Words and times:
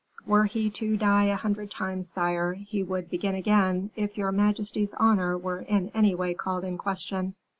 "Were 0.25 0.45
he 0.45 0.71
to 0.71 0.97
die 0.97 1.25
a 1.25 1.35
hundred 1.35 1.69
times, 1.69 2.09
sire, 2.09 2.53
he 2.53 2.81
would 2.81 3.07
begin 3.11 3.35
again 3.35 3.91
if 3.95 4.17
your 4.17 4.31
majesty's 4.31 4.95
honor 4.95 5.37
were 5.37 5.59
in 5.59 5.91
any 5.93 6.15
way 6.15 6.33
called 6.33 6.63
in 6.63 6.79
question." 6.79 7.35